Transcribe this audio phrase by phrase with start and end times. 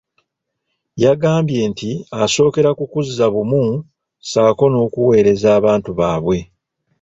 [1.03, 1.91] Yagambye nti
[2.23, 3.63] asookera ku kuzza bumu
[4.25, 6.37] ssaako n’okuweereza abantu baabwe.